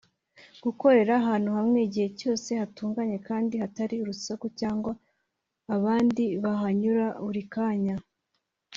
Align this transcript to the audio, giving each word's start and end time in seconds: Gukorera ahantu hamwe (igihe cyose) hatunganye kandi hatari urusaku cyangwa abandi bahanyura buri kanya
Gukorera 0.63 1.11
ahantu 1.21 1.49
hamwe 1.57 1.79
(igihe 1.87 2.07
cyose) 2.19 2.49
hatunganye 2.59 3.17
kandi 3.27 3.53
hatari 3.63 3.95
urusaku 4.03 4.45
cyangwa 4.59 4.91
abandi 5.75 6.25
bahanyura 6.43 7.05
buri 7.25 7.43
kanya 7.53 7.95